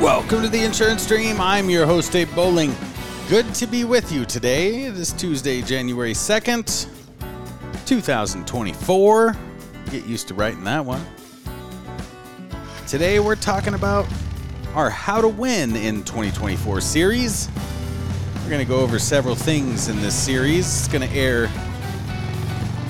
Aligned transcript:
Welcome 0.00 0.40
to 0.40 0.48
the 0.48 0.64
Insurance 0.64 1.02
Stream. 1.02 1.42
I'm 1.42 1.68
your 1.68 1.84
host, 1.84 2.12
Dave 2.12 2.34
Bowling. 2.34 2.74
Good 3.28 3.54
to 3.56 3.66
be 3.66 3.84
with 3.84 4.10
you 4.10 4.24
today. 4.24 4.84
It 4.84 4.96
is 4.96 5.12
Tuesday, 5.12 5.60
January 5.60 6.14
2nd, 6.14 6.86
2024. 7.84 9.36
Get 9.90 10.06
used 10.06 10.26
to 10.28 10.34
writing 10.34 10.64
that 10.64 10.86
one. 10.86 11.04
Today, 12.88 13.20
we're 13.20 13.36
talking 13.36 13.74
about 13.74 14.06
our 14.74 14.88
How 14.88 15.20
to 15.20 15.28
Win 15.28 15.76
in 15.76 16.02
2024 16.04 16.80
series. 16.80 17.50
We're 18.36 18.48
going 18.48 18.64
to 18.66 18.72
go 18.72 18.80
over 18.80 18.98
several 18.98 19.34
things 19.34 19.88
in 19.88 20.00
this 20.00 20.14
series. 20.14 20.64
It's 20.66 20.88
going 20.88 21.06
to 21.06 21.14
air 21.14 21.50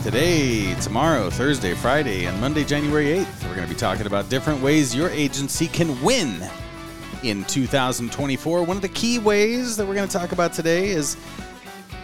today, 0.04 0.74
tomorrow, 0.74 1.29
Thursday, 1.29 1.74
Friday, 1.74 2.27
and 2.27 2.40
Monday, 2.40 2.62
January 2.62 3.06
8th. 3.06 3.48
We're 3.48 3.56
going 3.56 3.66
to 3.66 3.74
be 3.74 3.79
talking 3.79 4.06
about 4.06 4.29
different 4.29 4.62
ways 4.62 4.95
your 4.95 5.10
agency 5.10 5.66
can 5.66 6.01
win 6.04 6.48
in 7.23 7.45
2024. 7.45 8.62
One 8.62 8.77
of 8.77 8.83
the 8.83 8.88
key 8.88 9.19
ways 9.19 9.77
that 9.77 9.87
we're 9.87 9.95
going 9.95 10.09
to 10.09 10.19
talk 10.19 10.33
about 10.33 10.52
today 10.52 10.88
is 10.91 11.16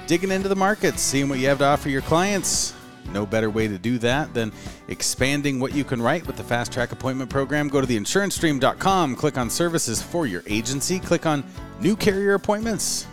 digging 0.07 0.31
into 0.31 0.49
the 0.49 0.57
markets, 0.57 1.03
seeing 1.03 1.29
what 1.29 1.39
you 1.39 1.49
have 1.49 1.59
to 1.59 1.65
offer 1.65 1.89
your 1.89 2.03
clients. 2.03 2.75
No 3.13 3.25
better 3.25 3.51
way 3.51 3.69
to 3.69 3.79
do 3.79 3.99
that 3.99 4.35
than 4.35 4.53
expanding 4.89 5.61
what 5.61 5.75
you 5.75 5.85
can 5.85 6.03
write 6.03 6.27
with 6.27 6.37
the 6.37 6.43
Fast 6.43 6.73
Track 6.73 6.93
Appointment 6.93 7.31
Program. 7.31 7.69
Go 7.69 7.81
to 7.81 7.87
theinsurancestream.com, 7.87 9.17
click 9.17 9.39
on 9.39 9.49
Services 9.49 10.03
for 10.03 10.27
your 10.27 10.43
agency, 10.47 10.99
click 10.99 11.27
on 11.27 11.45
New 11.81 11.97
Carrier 11.97 12.35
Appointments. 12.35 13.07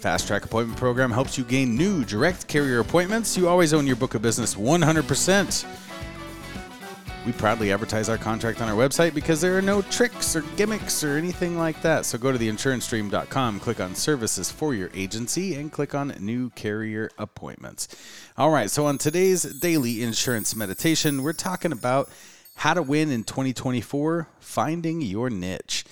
Fast 0.00 0.26
Track 0.26 0.44
Appointment 0.44 0.78
Program 0.78 1.10
helps 1.12 1.38
you 1.38 1.44
gain 1.44 1.76
new 1.76 2.04
direct 2.04 2.48
carrier 2.48 2.80
appointments. 2.80 3.36
You 3.36 3.48
always 3.48 3.72
own 3.72 3.86
your 3.86 3.96
book 3.96 4.14
of 4.14 4.22
business 4.22 4.54
100%. 4.54 5.64
We 7.24 7.30
proudly 7.30 7.70
advertise 7.70 8.08
our 8.08 8.18
contract 8.18 8.60
on 8.60 8.68
our 8.68 8.74
website 8.74 9.14
because 9.14 9.40
there 9.40 9.56
are 9.56 9.62
no 9.62 9.80
tricks 9.82 10.34
or 10.34 10.40
gimmicks 10.56 11.04
or 11.04 11.16
anything 11.16 11.56
like 11.56 11.80
that. 11.82 12.04
So 12.04 12.18
go 12.18 12.32
to 12.32 12.38
theinsurancestream.com, 12.38 13.60
click 13.60 13.78
on 13.78 13.94
services 13.94 14.50
for 14.50 14.74
your 14.74 14.90
agency, 14.92 15.54
and 15.54 15.70
click 15.70 15.94
on 15.94 16.08
new 16.18 16.50
carrier 16.50 17.10
appointments. 17.18 17.86
All 18.36 18.50
right, 18.50 18.68
so 18.68 18.86
on 18.86 18.98
today's 18.98 19.42
daily 19.42 20.02
insurance 20.02 20.56
meditation, 20.56 21.22
we're 21.22 21.32
talking 21.32 21.70
about 21.70 22.10
how 22.56 22.74
to 22.74 22.82
win 22.82 23.12
in 23.12 23.22
2024, 23.22 24.26
finding 24.40 25.00
your 25.00 25.30
niche. 25.30 25.84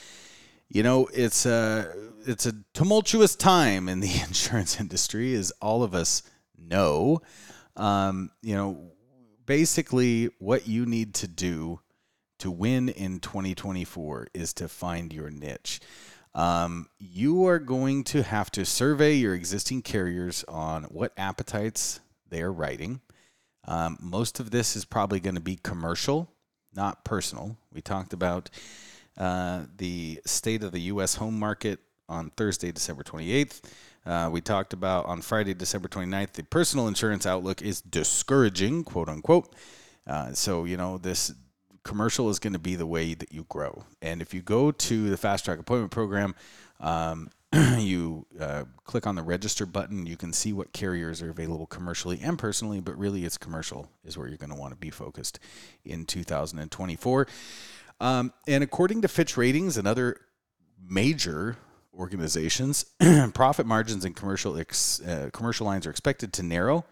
You 0.69 0.83
know, 0.83 1.09
it's 1.15 1.47
a 1.47 1.95
it's 2.27 2.47
a 2.47 2.55
tumultuous 2.75 3.37
time 3.37 3.89
in 3.89 4.01
the 4.01 4.21
insurance 4.27 4.81
industry, 4.81 5.35
as 5.35 5.53
all 5.63 5.85
of 5.85 5.95
us 5.95 6.25
know. 6.59 7.23
Um, 7.77 8.33
you 8.43 8.57
know, 8.57 8.91
basically 9.51 10.31
what 10.39 10.69
you 10.69 10.87
need 10.87 11.13
to 11.13 11.27
do 11.27 11.81
to 12.39 12.49
win 12.49 12.89
in 12.89 13.19
2024 13.19 14.29
is 14.33 14.53
to 14.53 14.69
find 14.69 15.13
your 15.13 15.29
niche. 15.29 15.81
Um, 16.37 16.87
you 17.01 17.49
are 17.49 17.59
going 17.59 18.05
to 18.05 18.23
have 18.23 18.53
to 18.53 18.65
survey 18.65 19.15
your 19.15 19.35
existing 19.35 19.83
carriers 19.83 20.45
on 20.47 20.85
what 20.85 21.13
appetites 21.17 21.99
they 22.29 22.43
are 22.43 22.53
writing. 22.53 23.01
Um, 23.67 23.99
most 24.01 24.39
of 24.39 24.53
this 24.53 24.77
is 24.77 24.85
probably 24.85 25.19
going 25.19 25.35
to 25.35 25.41
be 25.41 25.57
commercial, 25.57 26.31
not 26.73 27.05
personal. 27.05 27.57
We 27.73 27.81
talked 27.81 28.13
about 28.13 28.51
uh, 29.19 29.65
the 29.79 30.21
state 30.27 30.63
of 30.63 30.71
the 30.71 30.83
U.S. 30.83 31.17
home 31.17 31.37
market 31.37 31.81
on 32.09 32.31
Thursday, 32.37 32.71
December 32.71 33.03
28th. 33.03 33.63
Uh, 34.07 34.31
we 34.33 34.41
talked 34.41 34.73
about 34.73 35.07
on 35.07 35.21
Friday, 35.21 35.55
December 35.55 35.89
29th, 35.89 36.33
the 36.33 36.43
personal 36.45 36.89
insurance 36.89 37.27
outlook 37.27 37.63
is 37.63 37.81
discouraging, 37.81 38.85
quote 38.85 39.09
unquote. 39.09 39.55
Uh, 40.07 40.33
so, 40.33 40.65
you 40.65 40.77
know, 40.77 40.99
this 40.99 41.33
commercial 41.83 42.31
is 42.31 42.39
going 42.39 42.53
to 42.53 42.59
be 42.59 42.77
the 42.77 42.87
way 42.87 43.15
that 43.15 43.33
you 43.33 43.45
grow. 43.49 43.85
And 44.03 44.23
if 44.23 44.35
you 44.35 44.43
go 44.43 44.71
to 44.71 45.11
the 45.11 45.17
Fast 45.17 45.45
Track 45.45 45.59
Appointment 45.59 45.91
Program, 45.91 46.35
um, 46.81 47.31
you 47.79 48.27
uh, 48.39 48.65
click 48.85 49.07
on 49.07 49.17
the 49.17 49.23
register 49.23 49.67
button, 49.67 50.07
you 50.07 50.17
can 50.17 50.33
see 50.33 50.53
what 50.53 50.73
carriers 50.73 51.21
are 51.21 51.31
available 51.31 51.67
commercially 51.67 52.21
and 52.23 52.39
personally, 52.39 52.81
but 52.81 52.97
really 52.99 53.25
it's 53.25 53.37
commercial 53.37 53.91
is 54.05 54.17
where 54.17 54.29
you're 54.29 54.37
going 54.37 54.51
to 54.51 54.57
want 54.57 54.73
to 54.73 54.79
be 54.79 54.91
focused 54.91 55.39
in 55.85 56.05
2024. 56.07 57.27
Um, 58.01 58.33
and 58.47 58.65
according 58.65 59.03
to 59.03 59.09
Fitch 59.09 59.37
Ratings 59.37 59.77
another 59.77 60.21
major 60.89 61.57
organizations, 61.95 62.85
profit 63.35 63.67
margins 63.67 64.05
in 64.05 64.15
commercial 64.15 64.59
ex, 64.59 65.01
uh, 65.01 65.31
commercial 65.33 65.67
lines 65.67 65.87
are 65.87 65.91
expected 65.91 66.33
to 66.35 66.43
narrow, 66.43 66.85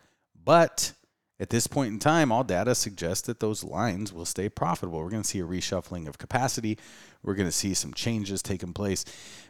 but 0.45 0.93
at 1.41 1.51
this 1.51 1.69
point 1.69 1.93
in 1.93 2.01
time, 2.01 2.33
all 2.33 2.43
data 2.43 2.75
suggests 2.75 3.27
that 3.29 3.39
those 3.39 3.63
lines 3.63 4.13
will 4.13 4.25
stay 4.25 4.49
profitable. 4.49 4.99
We're 4.99 5.11
going 5.11 5.23
to 5.23 5.29
see 5.29 5.39
a 5.39 5.45
reshuffling 5.45 6.09
of 6.09 6.19
capacity. 6.19 6.79
We're 7.23 7.37
going 7.37 7.49
to 7.49 7.53
see 7.53 7.75
some 7.75 7.95
changes 7.95 8.43
taking 8.43 8.73
place. 8.73 9.05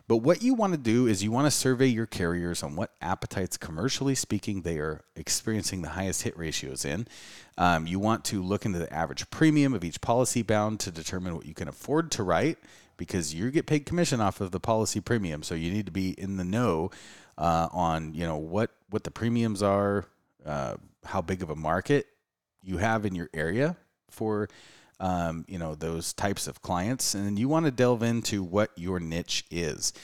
But 0.06 0.18
what 0.18 0.42
you 0.42 0.52
want 0.52 0.74
to 0.74 0.78
do 0.78 1.06
is 1.06 1.22
you 1.22 1.30
want 1.30 1.46
to 1.46 1.50
survey 1.50 1.86
your 1.86 2.04
carriers 2.04 2.62
on 2.62 2.76
what 2.76 2.92
appetites, 3.00 3.56
commercially 3.56 4.14
speaking, 4.14 4.62
they 4.62 4.78
are 4.78 5.02
experiencing 5.16 5.80
the 5.80 5.90
highest 5.90 6.22
hit 6.22 6.36
ratios 6.36 6.84
in. 6.84 7.08
Um, 7.56 7.86
you 7.86 7.98
want 7.98 8.24
to 8.26 8.42
look 8.42 8.66
into 8.66 8.78
the 8.78 8.92
average 8.92 9.28
premium 9.30 9.72
of 9.72 9.82
each 9.82 10.02
policy 10.02 10.42
bound 10.42 10.80
to 10.80 10.90
determine 10.90 11.34
what 11.36 11.46
you 11.46 11.54
can 11.54 11.68
afford 11.68 12.10
to 12.12 12.22
write 12.22 12.58
because 12.98 13.32
you 13.32 13.50
get 13.50 13.66
paid 13.66 13.86
commission 13.86 14.20
off 14.20 14.42
of 14.42 14.50
the 14.50 14.60
policy 14.60 15.00
premium. 15.00 15.42
So 15.42 15.54
you 15.54 15.70
need 15.70 15.86
to 15.86 15.92
be 15.92 16.10
in 16.10 16.36
the 16.36 16.44
know 16.44 16.90
uh, 17.38 17.68
on 17.72 18.12
you 18.12 18.26
know 18.26 18.36
what 18.36 18.70
what 18.90 19.04
the 19.04 19.10
premiums 19.10 19.62
are, 19.62 20.04
uh, 20.44 20.74
how 21.04 21.22
big 21.22 21.42
of 21.42 21.48
a 21.48 21.56
market 21.56 22.06
you 22.62 22.76
have 22.76 23.06
in 23.06 23.14
your 23.14 23.30
area 23.32 23.76
for 24.10 24.50
um, 25.00 25.46
you 25.48 25.58
know 25.58 25.74
those 25.74 26.12
types 26.12 26.46
of 26.46 26.60
clients, 26.60 27.14
and 27.14 27.38
you 27.38 27.48
want 27.48 27.64
to 27.64 27.72
delve 27.72 28.02
into 28.02 28.42
what 28.42 28.70
your 28.76 29.00
niche 29.00 29.46
is. 29.50 29.94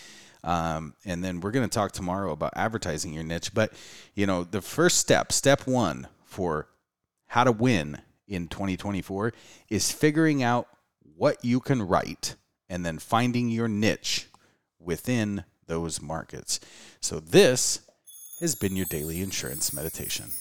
Um, 0.44 0.94
and 1.06 1.24
then 1.24 1.40
we're 1.40 1.52
going 1.52 1.68
to 1.68 1.74
talk 1.74 1.92
tomorrow 1.92 2.30
about 2.30 2.52
advertising 2.54 3.14
your 3.14 3.24
niche. 3.24 3.52
But 3.52 3.72
you 4.14 4.26
know, 4.26 4.44
the 4.44 4.60
first 4.60 4.98
step, 4.98 5.32
step 5.32 5.66
one 5.66 6.06
for 6.24 6.68
how 7.26 7.44
to 7.44 7.52
win 7.52 7.98
in 8.28 8.48
2024 8.48 9.32
is 9.68 9.90
figuring 9.90 10.42
out 10.42 10.68
what 11.16 11.44
you 11.44 11.60
can 11.60 11.82
write 11.82 12.36
and 12.68 12.84
then 12.84 12.98
finding 12.98 13.48
your 13.48 13.68
niche 13.68 14.26
within 14.78 15.44
those 15.66 16.00
markets. 16.02 16.60
So, 17.00 17.20
this 17.20 17.80
has 18.40 18.54
been 18.54 18.76
your 18.76 18.86
daily 18.86 19.20
insurance 19.20 19.72
meditation. 19.72 20.32